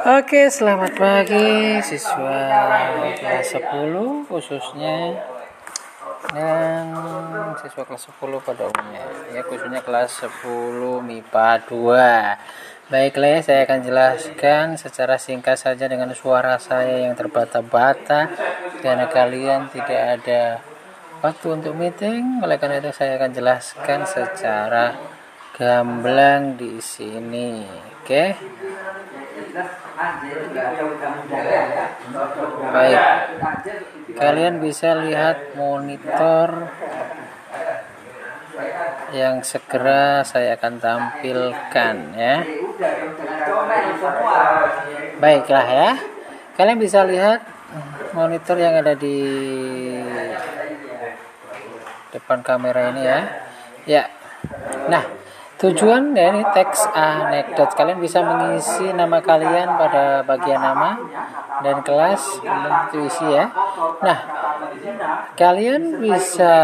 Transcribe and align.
Oke, 0.00 0.48
selamat 0.48 0.96
pagi 0.96 1.76
siswa 1.84 2.40
kelas 3.20 3.52
10 3.52 4.24
khususnya. 4.24 5.20
Dan 6.32 6.96
siswa 7.60 7.84
kelas 7.84 8.08
10 8.08 8.40
pada 8.40 8.64
umumnya. 8.72 9.04
Ya 9.36 9.44
khususnya 9.44 9.84
kelas 9.84 10.24
10 10.24 11.04
MIPA 11.04 11.68
2 11.68 12.88
Baiklah 12.90 13.38
ya, 13.38 13.40
saya 13.44 13.60
akan 13.70 13.80
jelaskan 13.86 14.64
secara 14.74 15.14
singkat 15.14 15.60
saja 15.60 15.86
dengan 15.86 16.10
suara 16.16 16.56
saya 16.56 17.04
yang 17.04 17.12
terbata-bata. 17.12 18.32
Karena 18.80 19.04
kalian 19.06 19.68
tidak 19.68 20.00
ada 20.16 20.64
waktu 21.20 21.46
untuk 21.60 21.76
meeting 21.76 22.40
oleh 22.40 22.56
karena 22.56 22.80
itu 22.80 22.90
saya 22.96 23.20
akan 23.20 23.30
jelaskan 23.36 24.08
secara 24.08 24.96
gamblang 25.60 26.56
di 26.56 26.80
sini. 26.80 27.68
Oke? 28.00 28.32
okay? 28.32 28.69
Baik. 32.70 32.98
Kalian 34.14 34.54
bisa 34.62 34.94
lihat 34.98 35.54
monitor 35.58 36.70
yang 39.10 39.42
segera 39.42 40.22
saya 40.22 40.54
akan 40.54 40.74
tampilkan 40.78 41.96
ya. 42.14 42.36
Baiklah 45.18 45.66
ya. 45.66 45.90
Kalian 46.54 46.78
bisa 46.78 47.02
lihat 47.02 47.42
monitor 48.14 48.56
yang 48.58 48.74
ada 48.78 48.94
di 48.94 49.18
depan 52.10 52.42
kamera 52.42 52.90
ini 52.94 53.02
ya. 53.02 53.20
Ya. 53.86 54.02
Nah, 54.90 55.19
Tujuan 55.60 56.16
dari 56.16 56.40
teks 56.56 56.88
anekdot 56.96 57.76
kalian 57.76 58.00
bisa 58.00 58.24
mengisi 58.24 58.96
nama 58.96 59.20
kalian 59.20 59.76
pada 59.76 60.24
bagian 60.24 60.56
nama 60.56 60.96
dan 61.60 61.84
kelas 61.84 62.40
itu 62.88 63.04
isi 63.04 63.28
ya. 63.28 63.52
Nah, 64.00 64.18
kalian 65.36 66.00
bisa 66.00 66.54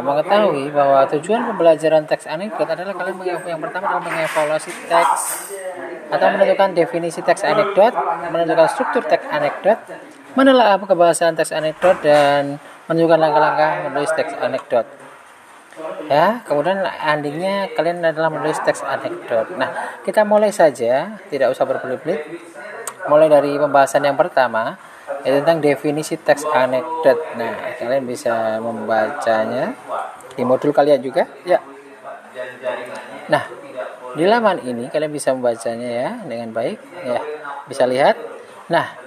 mengetahui 0.00 0.72
bahwa 0.72 1.04
tujuan 1.12 1.44
pembelajaran 1.52 2.08
teks 2.08 2.24
anekdot 2.24 2.64
adalah 2.64 2.96
kalian 2.96 3.20
yang 3.44 3.60
pertama 3.60 3.92
adalah 3.92 4.00
mengevaluasi 4.00 4.72
teks 4.88 5.52
atau 6.08 6.26
menentukan 6.32 6.72
definisi 6.72 7.20
teks 7.20 7.44
anekdot, 7.44 7.92
menentukan 8.32 8.68
struktur 8.72 9.04
teks 9.12 9.28
anekdot, 9.28 9.76
menelaah 10.40 10.80
kebahasan 10.80 11.36
teks 11.36 11.52
anekdot 11.52 12.00
dan 12.00 12.56
menunjukkan 12.88 13.18
langkah-langkah 13.20 13.92
menulis 13.92 14.12
teks 14.16 14.32
anekdot 14.40 15.01
ya 16.08 16.44
kemudian 16.44 16.84
endingnya 16.84 17.72
kalian 17.72 18.04
adalah 18.04 18.28
menulis 18.28 18.60
teks 18.60 18.84
anekdot. 18.84 19.56
Nah 19.56 20.00
kita 20.04 20.22
mulai 20.28 20.52
saja 20.52 21.16
tidak 21.32 21.52
usah 21.52 21.64
berbelit-belit. 21.64 22.20
Mulai 23.08 23.26
dari 23.32 23.56
pembahasan 23.58 24.04
yang 24.06 24.14
pertama 24.14 24.76
yaitu 25.24 25.42
tentang 25.42 25.64
definisi 25.64 26.20
teks 26.20 26.44
anekdot. 26.44 27.18
Nah 27.40 27.72
kalian 27.80 28.04
bisa 28.04 28.60
membacanya 28.60 29.72
di 30.36 30.42
modul 30.44 30.76
kalian 30.76 31.00
juga 31.00 31.24
ya. 31.48 31.58
Nah 33.32 33.44
di 34.12 34.24
laman 34.28 34.60
ini 34.68 34.92
kalian 34.92 35.12
bisa 35.12 35.32
membacanya 35.32 35.88
ya 35.88 36.10
dengan 36.28 36.52
baik 36.52 36.78
ya. 37.08 37.20
Bisa 37.64 37.88
lihat. 37.88 38.20
Nah 38.68 39.00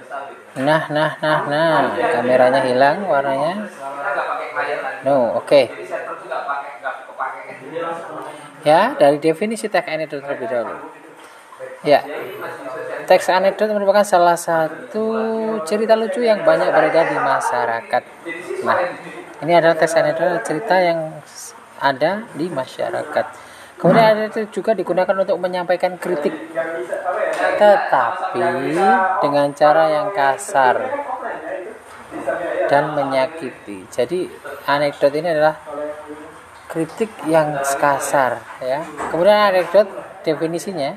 nah 0.56 0.88
nah 0.88 1.20
nah 1.20 1.38
nah 1.46 1.94
kameranya 1.94 2.64
hilang 2.66 3.06
warnanya. 3.06 3.70
No 5.06 5.36
oke. 5.38 5.46
okay. 5.46 5.85
Ya, 8.66 8.98
dari 8.98 9.22
definisi 9.22 9.70
teks 9.70 9.86
anekdot 9.86 10.26
terlebih 10.26 10.50
dahulu. 10.50 10.76
Ya, 11.86 12.02
teks 13.06 13.30
anekdot 13.30 13.70
merupakan 13.70 14.02
salah 14.02 14.34
satu 14.34 15.06
cerita 15.62 15.94
lucu 15.94 16.24
yang 16.26 16.42
banyak 16.42 16.68
beredar 16.74 17.06
di 17.06 17.18
masyarakat. 17.18 18.02
Nah, 18.66 18.78
ini 19.46 19.52
adalah 19.54 19.78
teks 19.78 19.94
anekdot 19.94 20.42
cerita 20.42 20.76
yang 20.82 21.14
ada 21.78 22.26
di 22.34 22.50
masyarakat. 22.50 23.26
Kemudian 23.76 24.06
ada 24.16 24.24
itu 24.32 24.48
juga 24.48 24.72
digunakan 24.72 25.12
untuk 25.12 25.36
menyampaikan 25.36 26.00
kritik, 26.00 26.32
tetapi 27.60 28.40
dengan 29.20 29.52
cara 29.52 29.84
yang 29.92 30.08
kasar 30.16 30.80
dan 32.72 32.96
menyakiti. 32.96 33.84
Jadi 33.92 34.26
anekdot 34.64 35.12
ini 35.12 35.28
adalah 35.28 35.60
kritik 36.76 37.08
yang 37.24 37.56
kasar 37.80 38.36
ya. 38.60 38.84
Kemudian 39.08 39.48
anekdot 39.48 39.88
definisinya 40.28 40.92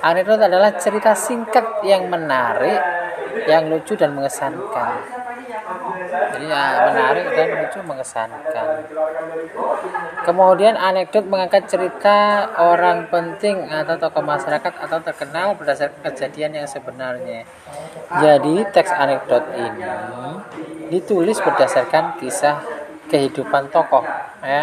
anekdot 0.00 0.40
adalah 0.40 0.72
cerita 0.80 1.12
singkat 1.12 1.84
yang 1.84 2.08
menarik, 2.08 2.80
yang 3.44 3.68
lucu 3.68 4.00
dan 4.00 4.16
mengesankan. 4.16 4.96
Jadi 6.30 6.48
ya, 6.48 6.88
menarik 6.88 7.26
dan 7.36 7.48
lucu 7.60 7.78
mengesankan. 7.84 8.66
Kemudian 10.24 10.80
anekdot 10.80 11.28
mengangkat 11.28 11.68
cerita 11.68 12.48
orang 12.56 13.12
penting 13.12 13.68
atau 13.68 14.00
tokoh 14.00 14.24
masyarakat 14.24 14.72
atau 14.72 14.98
terkenal 15.04 15.52
berdasarkan 15.52 16.00
kejadian 16.00 16.64
yang 16.64 16.68
sebenarnya. 16.68 17.44
Jadi 18.24 18.64
teks 18.72 18.88
anekdot 18.88 19.44
ini 19.52 19.84
ditulis 20.88 21.36
berdasarkan 21.44 22.16
kisah 22.16 22.80
kehidupan 23.10 23.74
tokoh 23.74 24.06
ya 24.46 24.62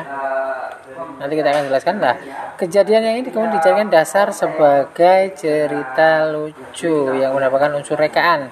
nanti 1.17 1.33
kita 1.37 1.49
akan 1.49 1.63
jelaskan 1.69 1.95
lah. 1.99 2.15
Kejadian 2.57 3.01
yang 3.05 3.15
ini 3.21 3.29
kemudian 3.29 3.57
dijadikan 3.59 3.89
dasar 3.89 4.33
sebagai 4.33 5.33
cerita 5.37 6.29
lucu 6.31 7.13
yang 7.17 7.37
mendapatkan 7.37 7.77
unsur 7.77 7.97
rekaan. 7.99 8.49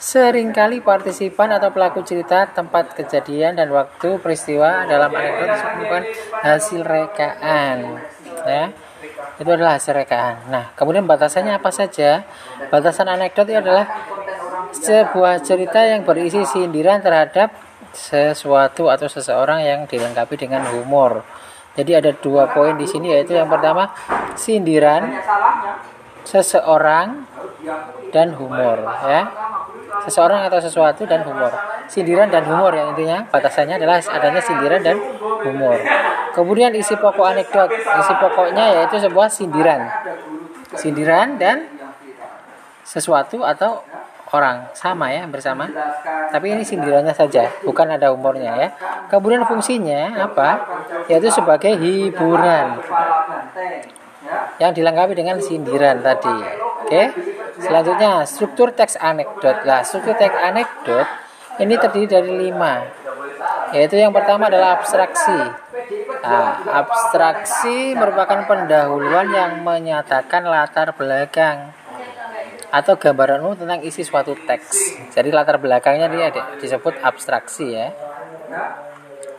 Seringkali 0.00 0.80
partisipan 0.80 1.60
atau 1.60 1.68
pelaku 1.76 2.00
cerita 2.00 2.48
tempat 2.48 2.96
kejadian 2.96 3.60
dan 3.60 3.68
waktu 3.68 4.16
peristiwa 4.16 4.88
dalam 4.88 5.12
anekdot 5.12 5.60
merupakan 5.76 6.04
hasil 6.40 6.80
rekaan 6.80 8.00
ya. 8.48 8.72
Itu 9.36 9.48
adalah 9.52 9.76
hasil 9.76 9.92
rekaan. 9.92 10.48
Nah 10.48 10.72
kemudian 10.72 11.04
batasannya 11.04 11.52
apa 11.52 11.68
saja? 11.68 12.24
Batasan 12.72 13.12
anekdot 13.12 13.44
itu 13.44 13.60
adalah 13.60 13.84
sebuah 14.72 15.44
cerita 15.44 15.84
yang 15.84 16.08
berisi 16.08 16.48
sindiran 16.48 17.04
terhadap 17.04 17.52
sesuatu 17.92 18.88
atau 18.88 19.04
seseorang 19.10 19.60
yang 19.60 19.80
dilengkapi 19.84 20.38
dengan 20.40 20.64
humor. 20.70 21.26
Jadi 21.78 21.92
ada 21.94 22.10
dua 22.10 22.50
poin 22.50 22.74
di 22.74 22.86
sini 22.86 23.14
yaitu 23.14 23.38
yang 23.38 23.46
pertama 23.46 23.94
sindiran 24.34 25.06
seseorang 26.26 27.24
dan 28.10 28.34
humor 28.34 28.78
ya. 29.06 29.22
Seseorang 30.06 30.48
atau 30.48 30.58
sesuatu 30.58 31.04
dan 31.04 31.22
humor. 31.22 31.52
Sindiran 31.90 32.30
dan 32.30 32.46
humor 32.46 32.72
yang 32.74 32.94
intinya 32.94 33.26
batasannya 33.28 33.76
adalah 33.76 34.00
adanya 34.00 34.40
sindiran 34.42 34.80
dan 34.80 34.96
humor. 35.44 35.76
Kemudian 36.30 36.70
isi 36.78 36.94
pokok 36.94 37.26
anekdot, 37.26 37.70
isi 37.74 38.14
pokoknya 38.16 38.80
yaitu 38.80 39.02
sebuah 39.02 39.28
sindiran. 39.28 39.90
Sindiran 40.78 41.36
dan 41.36 41.66
sesuatu 42.86 43.42
atau 43.46 43.82
orang. 44.32 44.70
Sama 44.72 45.10
ya 45.10 45.26
bersama. 45.26 45.66
Tapi 46.30 46.54
ini 46.54 46.62
sindirannya 46.62 47.14
saja 47.14 47.50
bukan 47.66 47.86
ada 47.90 48.14
umurnya 48.14 48.52
ya. 48.56 48.68
Kemudian 49.10 49.42
fungsinya 49.46 50.30
apa? 50.30 50.62
Yaitu 51.10 51.30
sebagai 51.30 51.74
hiburan. 51.74 52.78
Yang 54.62 54.72
dilengkapi 54.80 55.12
dengan 55.18 55.42
sindiran 55.42 55.98
tadi. 56.00 56.36
Oke. 56.86 57.02
Selanjutnya 57.60 58.24
struktur 58.24 58.72
teks 58.72 58.96
anekdot. 58.96 59.66
Lah 59.66 59.82
struktur 59.82 60.16
teks 60.16 60.36
anekdot 60.38 61.06
ini 61.60 61.74
terdiri 61.76 62.06
dari 62.08 62.32
lima. 62.48 62.80
Yaitu 63.74 63.98
yang 63.98 64.14
pertama 64.14 64.50
adalah 64.50 64.80
abstraksi. 64.80 65.38
Nah, 66.20 66.60
abstraksi 66.68 67.96
merupakan 67.96 68.44
pendahuluan 68.44 69.26
yang 69.32 69.64
menyatakan 69.64 70.44
latar 70.46 70.92
belakang 70.94 71.79
atau 72.70 72.94
gambaran 72.94 73.42
umum 73.42 73.58
tentang 73.58 73.82
isi 73.82 74.06
suatu 74.06 74.34
teks. 74.46 74.96
Jadi 75.10 75.34
latar 75.34 75.58
belakangnya 75.58 76.06
dia 76.06 76.30
disebut 76.62 77.02
abstraksi 77.02 77.74
ya. 77.74 77.90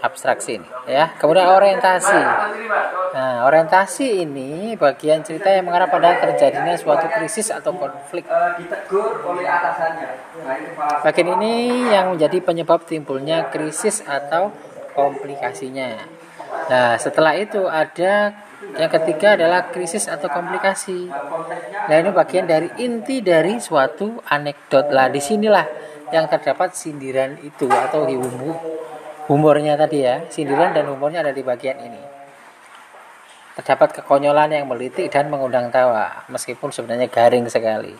Abstraksi 0.01 0.60
ini 0.60 0.68
ya. 0.89 1.16
Kemudian 1.16 1.48
orientasi. 1.48 2.22
Nah, 3.12 3.44
orientasi 3.48 4.24
ini 4.24 4.75
bagian 4.75 5.24
cerita 5.24 5.51
yang 5.51 5.68
mengarah 5.68 5.88
pada 5.88 6.16
terjadinya 6.19 6.75
suatu 6.75 7.07
krisis 7.07 7.54
atau 7.54 7.72
konflik. 7.75 8.28
Bagian 11.04 11.30
ini 11.39 11.86
yang 11.92 12.16
menjadi 12.16 12.38
penyebab 12.44 12.84
timbulnya 12.84 13.48
krisis 13.54 14.04
atau 14.04 14.51
komplikasinya. 14.95 16.01
Nah, 16.68 17.00
setelah 17.00 17.36
itu 17.39 17.63
ada 17.68 18.36
yang 18.78 18.92
ketiga 18.92 19.36
adalah 19.36 19.68
krisis 19.72 20.08
atau 20.08 20.32
komplikasi. 20.32 21.12
Nah 21.88 21.96
ini 21.96 22.10
bagian 22.12 22.48
dari 22.48 22.72
inti 22.80 23.20
dari 23.20 23.60
suatu 23.60 24.24
anekdot 24.28 24.92
lah. 24.92 25.12
Di 25.12 25.20
sinilah 25.20 25.66
yang 26.12 26.28
terdapat 26.28 26.76
sindiran 26.76 27.40
itu 27.44 27.68
atau 27.68 28.08
humor 28.08 28.56
humornya 29.28 29.76
tadi 29.80 30.04
ya. 30.04 30.24
Sindiran 30.32 30.72
dan 30.76 30.88
humornya 30.88 31.24
ada 31.24 31.34
di 31.36 31.44
bagian 31.44 31.80
ini. 31.82 32.02
terdapat 33.52 34.02
kekonyolan 34.02 34.48
yang 34.56 34.64
melitik 34.64 35.12
dan 35.12 35.28
mengundang 35.28 35.68
tawa, 35.76 36.24
meskipun 36.32 36.72
sebenarnya 36.72 37.12
garing 37.12 37.52
sekali. 37.52 37.92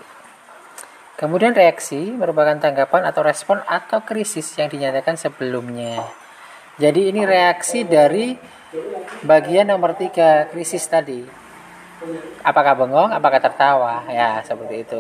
Kemudian 1.20 1.54
reaksi 1.54 2.10
merupakan 2.10 2.56
tanggapan 2.58 3.06
atau 3.06 3.22
respon 3.22 3.60
atau 3.68 4.02
krisis 4.02 4.48
yang 4.58 4.72
dinyatakan 4.72 5.20
sebelumnya. 5.20 6.02
Jadi 6.82 7.14
ini 7.14 7.28
reaksi 7.28 7.86
dari 7.86 8.34
bagian 9.24 9.68
nomor 9.68 9.96
tiga 9.96 10.48
krisis 10.50 10.88
tadi. 10.88 11.24
Apakah 12.42 12.74
bengong, 12.74 13.14
apakah 13.14 13.38
tertawa? 13.38 14.02
Ya, 14.10 14.42
seperti 14.42 14.82
itu. 14.82 15.00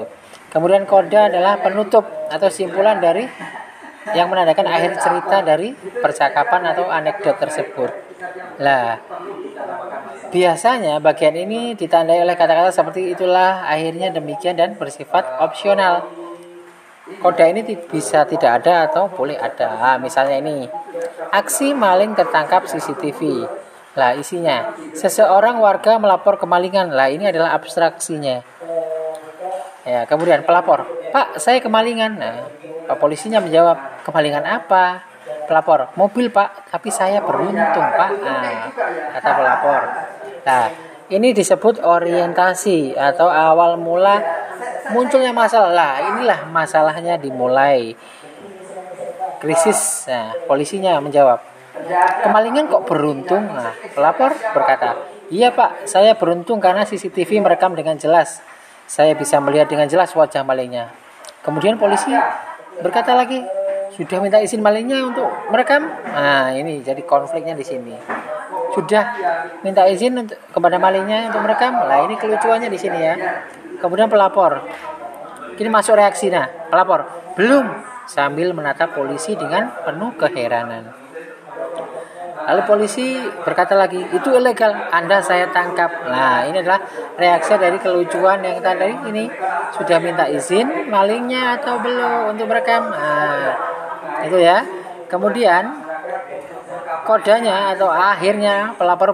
Kemudian 0.53 0.85
kode 0.85 1.17
adalah 1.17 1.57
penutup 1.57 2.05
atau 2.29 2.51
simpulan 2.51 3.01
dari 3.01 3.25
yang 4.13 4.29
menandakan 4.29 4.67
akhir 4.69 4.97
cerita 5.01 5.41
dari 5.41 5.73
percakapan 5.73 6.73
atau 6.73 6.89
anekdot 6.89 7.37
tersebut. 7.41 7.89
Lah, 8.61 9.01
biasanya 10.29 11.01
bagian 11.01 11.33
ini 11.33 11.73
ditandai 11.73 12.21
oleh 12.21 12.37
kata-kata 12.37 12.69
seperti 12.69 13.13
itulah 13.13 13.65
akhirnya 13.65 14.13
demikian 14.13 14.57
dan 14.57 14.77
bersifat 14.77 15.41
opsional. 15.41 16.05
Kode 17.19 17.45
ini 17.51 17.61
bisa 17.89 18.23
tidak 18.23 18.63
ada 18.63 18.87
atau 18.87 19.11
boleh 19.11 19.35
ada. 19.35 19.75
Nah, 19.75 19.97
misalnya 19.99 20.39
ini, 20.39 20.69
aksi 21.35 21.75
maling 21.75 22.15
tertangkap 22.15 22.69
CCTV. 22.69 23.43
Lah 23.99 24.15
isinya, 24.15 24.71
seseorang 24.95 25.59
warga 25.59 25.99
melapor 25.99 26.39
kemalingan. 26.39 26.95
Lah 26.95 27.11
ini 27.11 27.27
adalah 27.27 27.51
abstraksinya. 27.57 28.39
Ya, 29.81 30.05
kemudian 30.05 30.45
pelapor, 30.45 30.85
Pak, 31.11 31.41
saya 31.41 31.59
kemalingan. 31.59 32.15
Nah, 32.15 32.47
Pak 32.87 32.95
polisinya 33.01 33.41
menjawab, 33.43 34.05
kemalingan 34.07 34.45
apa? 34.45 35.03
Pelapor, 35.49 35.91
mobil 35.99 36.31
Pak, 36.31 36.71
tapi 36.71 36.93
saya 36.93 37.19
beruntung 37.19 37.83
Pak. 37.83 38.11
Nah, 38.23 38.71
kata 39.17 39.29
pelapor. 39.35 39.81
Nah, 40.47 40.63
ini 41.11 41.35
disebut 41.35 41.83
orientasi 41.83 42.95
atau 42.95 43.27
awal 43.27 43.75
mula 43.75 44.23
munculnya 44.91 45.31
masalah. 45.31 45.71
Lah, 45.71 45.93
inilah 46.13 46.47
masalahnya 46.51 47.15
dimulai. 47.17 47.95
Krisis. 49.41 50.05
Nah, 50.05 50.37
polisinya 50.45 51.01
menjawab, 51.01 51.51
Kemalingan 52.21 52.69
kok 52.69 52.83
beruntung? 52.85 53.43
Nah, 53.49 53.73
pelapor 53.95 54.31
berkata, 54.53 55.01
Iya 55.31 55.55
pak, 55.55 55.87
saya 55.87 56.11
beruntung 56.19 56.59
karena 56.59 56.83
CCTV 56.83 57.39
merekam 57.39 57.71
dengan 57.71 57.95
jelas. 57.95 58.43
Saya 58.83 59.15
bisa 59.15 59.39
melihat 59.39 59.71
dengan 59.71 59.87
jelas 59.87 60.11
wajah 60.11 60.43
malingnya. 60.43 60.91
Kemudian 61.39 61.79
polisi 61.79 62.11
berkata 62.83 63.15
lagi, 63.15 63.39
sudah 63.95 64.19
minta 64.19 64.43
izin 64.43 64.59
malingnya 64.59 64.99
untuk 65.07 65.31
merekam? 65.47 65.87
Nah 65.87 66.51
ini 66.51 66.83
jadi 66.83 66.99
konfliknya 67.07 67.55
di 67.55 67.63
sini. 67.63 67.95
Sudah 68.75 69.03
minta 69.63 69.87
izin 69.87 70.19
untuk 70.19 70.35
kepada 70.51 70.75
malingnya 70.75 71.31
untuk 71.31 71.47
merekam? 71.47 71.79
Nah 71.79 72.03
ini 72.03 72.19
kelucuannya 72.19 72.67
di 72.67 72.79
sini 72.79 72.99
ya. 72.99 73.15
Kemudian 73.81 74.07
pelapor, 74.07 74.61
ini 75.57 75.69
masuk 75.73 75.97
reaksi 75.97 76.29
nah, 76.29 76.45
pelapor 76.69 77.03
belum 77.33 77.65
sambil 78.05 78.53
menatap 78.53 78.93
polisi 78.93 79.33
dengan 79.33 79.73
penuh 79.81 80.13
keheranan. 80.15 80.93
Lalu 82.41 82.61
polisi 82.65 83.15
berkata 83.45 83.77
lagi, 83.77 84.01
itu 84.01 84.29
ilegal, 84.33 84.73
Anda 84.89 85.21
saya 85.21 85.45
tangkap. 85.53 86.09
Nah, 86.09 86.41
ini 86.49 86.57
adalah 86.59 86.81
reaksi 87.15 87.53
dari 87.53 87.77
kelucuan 87.77 88.41
yang 88.41 88.57
tadi 88.59 88.91
ini 89.13 89.29
sudah 89.77 89.97
minta 90.01 90.25
izin 90.25 90.89
malingnya 90.89 91.61
atau 91.61 91.77
belum 91.77 92.33
untuk 92.33 92.49
merekam. 92.49 92.89
Nah, 92.89 93.53
itu 94.25 94.41
ya. 94.41 94.65
Kemudian 95.05 95.69
kodenya 97.05 97.77
atau 97.77 97.91
akhirnya 97.91 98.73
pelapor 98.79 99.13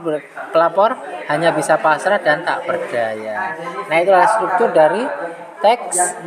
pelapor 0.58 0.98
hanya 1.30 1.54
bisa 1.54 1.78
pasrah 1.78 2.18
dan 2.18 2.42
tak 2.42 2.66
berdaya. 2.66 3.54
Nah, 3.86 3.98
itulah 4.02 4.26
struktur 4.26 4.74
dari 4.74 5.06
teks 5.62 6.18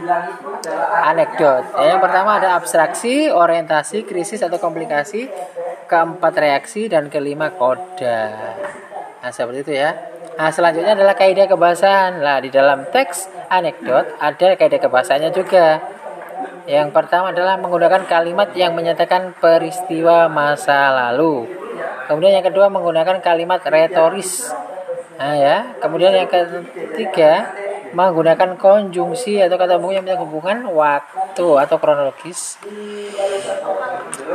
anekdot. 1.02 1.74
Yang 1.74 1.98
pertama 1.98 2.38
ada 2.38 2.54
abstraksi, 2.54 3.26
orientasi, 3.26 4.06
krisis 4.06 4.46
atau 4.46 4.62
komplikasi, 4.62 5.26
keempat 5.90 6.34
reaksi 6.38 6.86
dan 6.86 7.10
kelima 7.10 7.50
koda. 7.50 8.30
Nah, 9.18 9.30
seperti 9.34 9.66
itu 9.66 9.74
ya. 9.74 9.90
Nah, 10.38 10.48
selanjutnya 10.54 10.94
adalah 10.94 11.18
kaidah 11.18 11.50
kebahasaan. 11.50 12.22
Nah, 12.22 12.38
di 12.38 12.54
dalam 12.54 12.86
teks 12.88 13.26
anekdot 13.50 14.14
ada 14.22 14.54
kaidah 14.54 14.78
kebahasanya 14.78 15.34
juga. 15.34 15.82
Yang 16.70 16.94
pertama 16.94 17.34
adalah 17.34 17.58
menggunakan 17.58 18.06
kalimat 18.06 18.54
yang 18.54 18.78
menyatakan 18.78 19.34
peristiwa 19.36 20.30
masa 20.30 20.94
lalu. 20.94 21.59
Kemudian 22.10 22.42
yang 22.42 22.42
kedua 22.42 22.66
menggunakan 22.66 23.22
kalimat 23.22 23.62
retoris. 23.62 24.50
Nah, 25.14 25.38
ya. 25.38 25.78
Kemudian 25.78 26.10
yang 26.10 26.26
ketiga 26.26 27.54
menggunakan 27.94 28.58
konjungsi 28.58 29.38
atau 29.38 29.54
kata 29.54 29.78
hubungan 29.78 30.02
yang 30.02 30.04
punya 30.06 30.18
hubungan 30.18 30.58
waktu 30.74 31.46
atau 31.62 31.76
kronologis. 31.78 32.58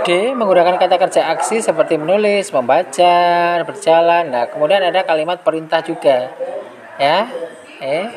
D. 0.07 0.31
Menggunakan 0.31 0.80
kata 0.80 0.95
kerja 0.95 1.36
aksi 1.36 1.60
seperti 1.60 2.00
menulis, 2.00 2.56
membaca, 2.56 3.60
berjalan. 3.68 4.31
Nah, 4.31 4.48
kemudian 4.48 4.80
ada 4.80 5.04
kalimat 5.04 5.44
perintah 5.44 5.83
juga. 5.83 6.31
Ya. 6.95 7.27
Eh. 7.83 8.07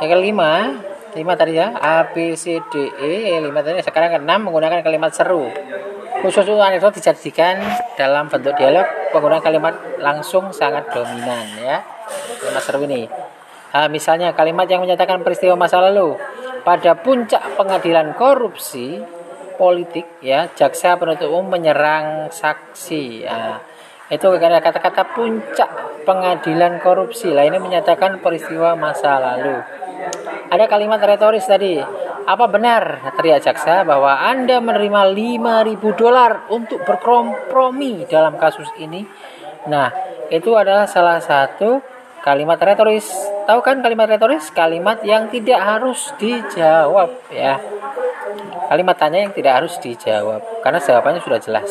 Yang 0.00 0.10
kelima, 0.16 0.80
lima 1.12 1.32
tadi 1.36 1.60
ya, 1.60 1.76
A, 1.76 2.08
B, 2.08 2.32
C, 2.40 2.56
D, 2.72 2.74
e 2.88 3.36
lima 3.36 3.60
tadi. 3.60 3.84
Sekarang 3.84 4.16
keenam 4.16 4.48
menggunakan 4.48 4.80
kalimat 4.80 5.12
seru. 5.12 5.52
Khusus 6.18 6.50
untuk 6.50 6.58
anekdot 6.58 6.98
dijadikan 6.98 7.62
dalam 7.94 8.26
bentuk 8.26 8.58
dialog. 8.58 8.82
Penggunaan 9.14 9.38
kalimat 9.38 9.74
langsung 10.02 10.50
sangat 10.50 10.90
dominan 10.90 11.46
ya. 11.62 11.78
Kalimat 12.42 12.62
seru 12.66 12.82
ini. 12.90 13.06
Nah, 13.68 13.86
misalnya 13.86 14.34
kalimat 14.34 14.66
yang 14.66 14.82
menyatakan 14.82 15.22
peristiwa 15.22 15.54
masa 15.54 15.78
lalu. 15.78 16.18
Pada 16.66 16.98
puncak 16.98 17.54
pengadilan 17.54 18.18
korupsi 18.18 18.98
politik 19.54 20.18
ya 20.18 20.50
jaksa 20.50 20.98
penuntut 20.98 21.30
umum 21.30 21.54
menyerang 21.54 22.34
saksi. 22.34 23.22
Nah, 23.22 23.62
itu 24.10 24.26
karena 24.42 24.58
kata-kata 24.58 25.14
puncak 25.14 26.02
pengadilan 26.02 26.82
korupsi. 26.82 27.30
Lah 27.30 27.46
ini 27.46 27.62
menyatakan 27.62 28.18
peristiwa 28.18 28.74
masa 28.74 29.22
lalu. 29.22 29.62
Ada 30.50 30.66
kalimat 30.66 30.98
retoris 30.98 31.46
tadi 31.46 31.78
apa 32.28 32.44
benar 32.44 33.08
teriak 33.16 33.40
jaksa 33.40 33.88
bahwa 33.88 34.12
anda 34.20 34.60
menerima 34.60 35.16
5000 35.16 35.80
dolar 35.96 36.44
untuk 36.52 36.84
berkompromi 36.84 38.04
dalam 38.04 38.36
kasus 38.36 38.68
ini 38.76 39.08
nah 39.64 39.88
itu 40.28 40.52
adalah 40.52 40.84
salah 40.84 41.24
satu 41.24 41.80
kalimat 42.20 42.60
retoris. 42.60 43.08
Tahu 43.48 43.60
kan 43.64 43.80
kalimat 43.80 44.04
retoris? 44.10 44.52
Kalimat 44.52 45.00
yang 45.00 45.32
tidak 45.32 45.56
harus 45.64 46.12
dijawab 46.20 47.08
ya. 47.32 47.56
Kalimat 48.68 48.96
tanya 49.00 49.24
yang 49.24 49.32
tidak 49.32 49.64
harus 49.64 49.80
dijawab 49.80 50.44
karena 50.60 50.78
jawabannya 50.84 51.24
sudah 51.24 51.40
jelas. 51.40 51.70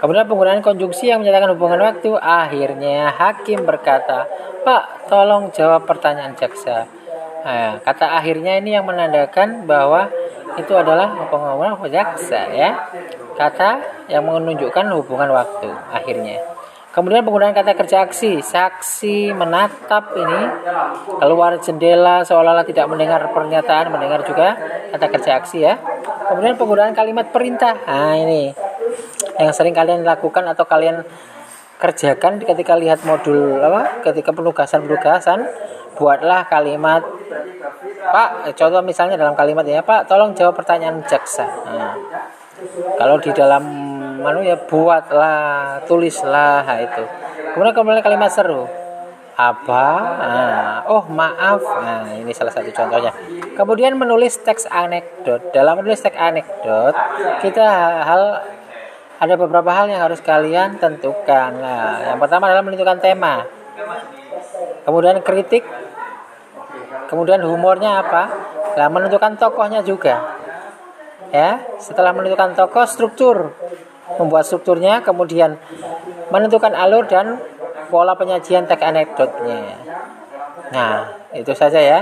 Kemudian 0.00 0.24
penggunaan 0.24 0.64
konjungsi 0.64 1.12
yang 1.12 1.20
menyatakan 1.20 1.52
hubungan 1.52 1.84
waktu. 1.84 2.16
Akhirnya 2.16 3.12
hakim 3.12 3.68
berkata, 3.68 4.24
Pak, 4.64 5.12
tolong 5.12 5.52
jawab 5.52 5.84
pertanyaan 5.84 6.32
jaksa. 6.40 6.88
Nah, 7.40 7.80
kata 7.80 8.20
akhirnya 8.20 8.60
ini 8.60 8.76
yang 8.76 8.84
menandakan 8.84 9.64
bahwa 9.64 10.12
itu 10.58 10.72
adalah 10.76 11.14
pengumuman 11.30 11.76
jaksa 11.88 12.50
ya. 12.52 12.70
Kata 13.38 13.80
yang 14.12 14.26
menunjukkan 14.26 14.84
hubungan 14.92 15.32
waktu 15.32 15.70
akhirnya. 15.92 16.42
Kemudian 16.90 17.22
penggunaan 17.22 17.54
kata 17.54 17.78
kerja 17.78 18.02
aksi, 18.02 18.42
saksi 18.42 19.30
menatap 19.30 20.10
ini 20.18 20.40
keluar 21.22 21.54
jendela 21.62 22.26
seolah-olah 22.26 22.66
tidak 22.66 22.90
mendengar 22.90 23.30
pernyataan, 23.30 23.94
mendengar 23.94 24.26
juga 24.26 24.58
kata 24.90 25.06
kerja 25.06 25.38
aksi 25.38 25.58
ya. 25.62 25.78
Kemudian 26.26 26.58
penggunaan 26.58 26.90
kalimat 26.90 27.30
perintah. 27.30 27.78
Nah, 27.86 28.18
ini 28.18 28.50
yang 29.38 29.54
sering 29.54 29.70
kalian 29.70 30.02
lakukan 30.02 30.42
atau 30.50 30.66
kalian 30.66 31.06
kerjakan 31.78 32.42
ketika 32.42 32.74
lihat 32.74 33.06
modul 33.06 33.62
apa? 33.62 34.02
Ketika 34.02 34.34
penugasan-penugasan, 34.34 35.46
buatlah 35.94 36.50
kalimat 36.50 37.06
Pak, 38.10 38.54
contoh 38.58 38.82
misalnya 38.82 39.14
dalam 39.14 39.38
kalimat 39.38 39.62
ya, 39.62 39.80
Pak, 39.86 40.10
tolong 40.10 40.34
jawab 40.34 40.58
pertanyaan 40.58 41.02
jaksa. 41.06 41.46
Nah, 41.46 41.94
kalau 42.98 43.16
di 43.22 43.30
dalam 43.32 43.62
manu 44.20 44.44
ya 44.44 44.60
buatlah 44.60 45.80
tulislah 45.88 46.66
itu. 46.84 47.04
Kemudian 47.56 47.74
kemudian 47.74 48.04
kalimat 48.04 48.30
seru 48.30 48.68
apa? 49.40 49.86
Nah, 50.20 50.76
oh 50.84 51.08
maaf. 51.08 51.60
Nah 51.64 52.12
ini 52.12 52.30
salah 52.36 52.52
satu 52.52 52.68
contohnya. 52.68 53.10
Kemudian 53.56 53.96
menulis 53.96 54.36
teks 54.44 54.68
anekdot. 54.68 55.56
Dalam 55.56 55.80
menulis 55.80 56.04
teks 56.04 56.14
anekdot 56.14 56.92
kita 57.40 57.64
hal 58.04 58.44
ada 59.20 59.34
beberapa 59.36 59.68
hal 59.72 59.88
yang 59.88 60.04
harus 60.04 60.20
kalian 60.20 60.76
tentukan. 60.76 61.56
Nah 61.56 62.12
yang 62.12 62.20
pertama 62.20 62.52
adalah 62.52 62.64
menentukan 62.64 63.00
tema. 63.00 63.48
Kemudian 64.84 65.24
kritik 65.24 65.64
kemudian 67.10 67.42
humornya 67.42 68.00
apa 68.00 68.22
nah 68.78 68.86
menentukan 68.86 69.34
tokohnya 69.34 69.82
juga 69.82 70.38
ya 71.34 71.58
setelah 71.82 72.14
menentukan 72.14 72.54
tokoh 72.54 72.86
struktur 72.86 73.52
membuat 74.16 74.46
strukturnya 74.46 75.02
kemudian 75.02 75.58
menentukan 76.30 76.72
alur 76.74 77.04
dan 77.10 77.42
pola 77.90 78.14
penyajian 78.14 78.70
teks 78.70 78.80
anekdotnya. 78.80 79.82
Nah, 80.70 81.10
itu 81.34 81.52
saja 81.52 81.82
ya. 81.82 82.00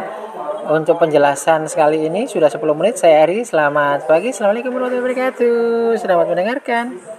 Untuk 0.68 1.00
penjelasan 1.00 1.64
sekali 1.64 2.04
ini 2.12 2.28
sudah 2.28 2.52
10 2.52 2.60
menit 2.76 3.00
saya 3.00 3.24
Eri. 3.24 3.40
Selamat 3.40 4.04
pagi. 4.04 4.36
Assalamualaikum 4.36 4.68
warahmatullahi 4.68 5.00
wabarakatuh. 5.00 5.96
Selamat 5.96 6.28
mendengarkan. 6.28 7.17